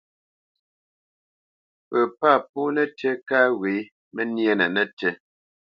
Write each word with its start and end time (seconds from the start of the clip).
Pə 1.89 1.99
pâ 2.19 2.31
pó 2.51 2.61
nətí 2.75 3.09
kâ 3.27 3.39
wě 3.61 3.73
məníénə 4.15 4.65
nətí. 4.75 5.09